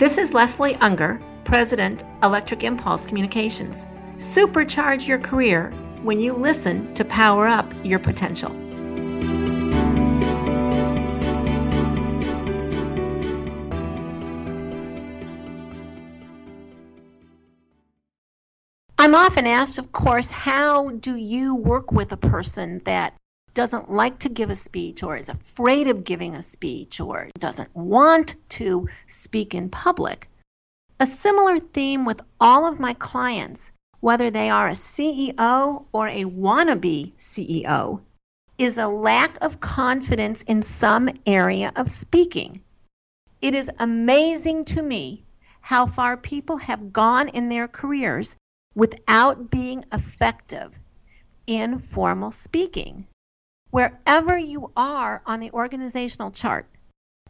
[0.00, 3.86] This is Leslie Ungar, President, Electric Impulse Communications.
[4.16, 8.50] Supercharge your career when you listen to Power Up Your Potential.
[18.96, 23.19] I'm often asked, of course, how do you work with a person that
[23.54, 27.74] doesn't like to give a speech or is afraid of giving a speech or doesn't
[27.74, 30.28] want to speak in public.
[30.98, 36.24] A similar theme with all of my clients, whether they are a CEO or a
[36.24, 38.00] wannabe CEO,
[38.58, 42.60] is a lack of confidence in some area of speaking.
[43.40, 45.24] It is amazing to me
[45.62, 48.36] how far people have gone in their careers
[48.74, 50.78] without being effective
[51.46, 53.06] in formal speaking.
[53.70, 56.66] Wherever you are on the organizational chart,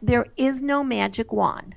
[0.00, 1.74] there is no magic wand.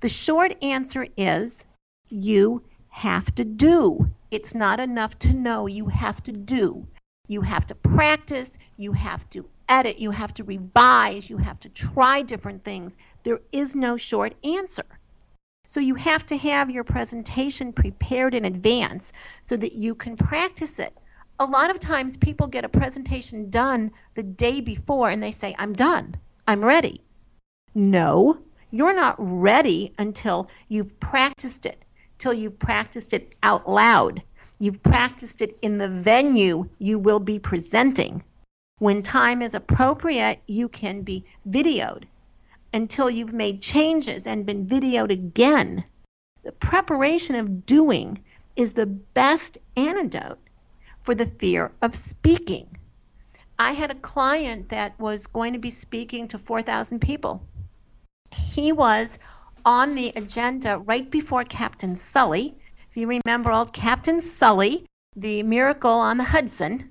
[0.00, 1.64] The short answer is
[2.10, 4.10] you have to do.
[4.30, 6.86] It's not enough to know, you have to do.
[7.26, 11.70] You have to practice, you have to edit, you have to revise, you have to
[11.70, 12.98] try different things.
[13.22, 14.84] There is no short answer.
[15.66, 20.78] So you have to have your presentation prepared in advance so that you can practice
[20.78, 20.96] it
[21.38, 25.54] a lot of times people get a presentation done the day before and they say,
[25.58, 26.16] I'm done,
[26.48, 27.02] I'm ready.
[27.74, 28.38] No,
[28.70, 31.84] you're not ready until you've practiced it,
[32.18, 34.22] till you've practiced it out loud.
[34.58, 38.24] You've practiced it in the venue you will be presenting.
[38.78, 42.04] When time is appropriate, you can be videoed
[42.72, 45.84] until you've made changes and been videoed again.
[46.42, 48.20] The preparation of doing
[48.54, 50.38] is the best antidote
[51.06, 52.76] for the fear of speaking.
[53.60, 57.42] I had a client that was going to be speaking to 4,000 people.
[58.32, 59.18] He was
[59.64, 62.56] on the agenda right before Captain Sully.
[62.90, 64.84] If you remember old Captain Sully,
[65.14, 66.90] the miracle on the Hudson,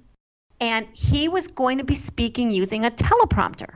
[0.62, 3.76] and he was going to be speaking using a teleprompter.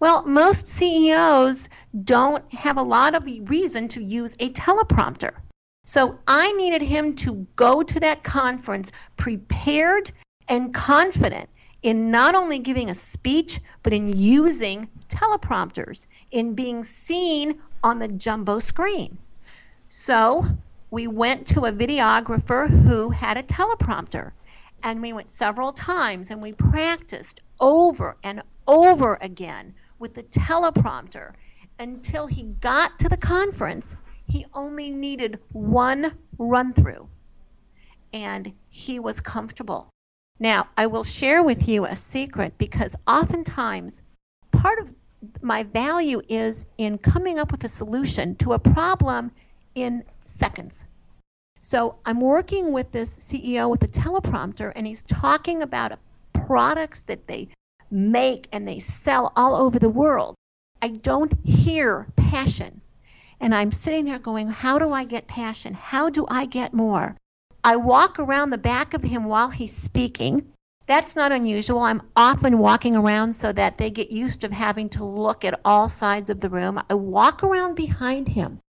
[0.00, 1.68] Well, most CEOs
[2.02, 5.34] don't have a lot of reason to use a teleprompter.
[5.84, 10.12] So I needed him to go to that conference prepared
[10.48, 11.48] and confident
[11.82, 18.08] in not only giving a speech, but in using teleprompters, in being seen on the
[18.08, 19.18] jumbo screen.
[19.90, 20.46] So
[20.90, 24.32] we went to a videographer who had a teleprompter.
[24.82, 31.32] And we went several times and we practiced over and over again with the teleprompter
[31.78, 33.96] until he got to the conference
[34.34, 37.08] he only needed one run through
[38.12, 39.88] and he was comfortable.
[40.40, 44.02] Now, I will share with you a secret because oftentimes
[44.50, 44.92] part of
[45.40, 49.30] my value is in coming up with a solution to a problem
[49.76, 50.84] in seconds.
[51.62, 55.98] So I'm working with this CEO with a teleprompter, and he's talking about
[56.32, 57.48] products that they
[57.90, 60.34] make and they sell all over the world.
[60.82, 62.80] I don't hear passion.
[63.44, 65.74] And I'm sitting there going, How do I get passion?
[65.74, 67.18] How do I get more?
[67.62, 70.50] I walk around the back of him while he's speaking.
[70.86, 71.80] That's not unusual.
[71.80, 75.90] I'm often walking around so that they get used to having to look at all
[75.90, 76.82] sides of the room.
[76.88, 78.60] I walk around behind him,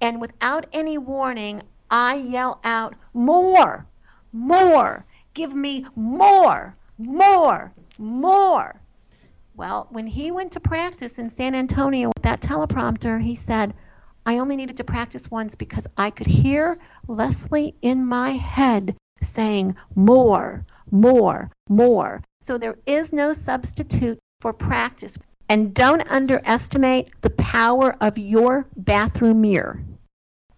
[0.00, 3.86] and without any warning, I yell out, More,
[4.32, 8.80] more, give me more, more, more.
[9.54, 13.74] Well, when he went to practice in San Antonio with that teleprompter, he said,
[14.26, 19.76] I only needed to practice once because I could hear Leslie in my head saying
[19.94, 22.22] more, more, more.
[22.40, 25.18] So there is no substitute for practice.
[25.48, 29.82] And don't underestimate the power of your bathroom mirror.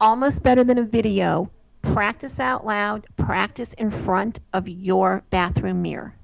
[0.00, 1.50] Almost better than a video.
[1.82, 6.14] Practice out loud, practice in front of your bathroom mirror.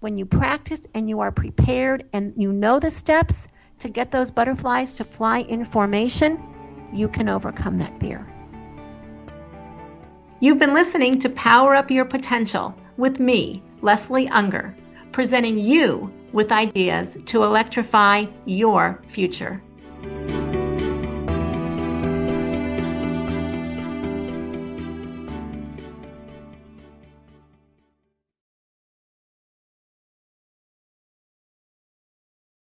[0.00, 3.48] When you practice and you are prepared and you know the steps
[3.78, 6.55] to get those butterflies to fly in formation,
[6.92, 8.26] you can overcome that fear.
[10.40, 14.74] You've been listening to Power Up Your Potential with me, Leslie Ungar,
[15.12, 19.62] presenting you with ideas to electrify your future.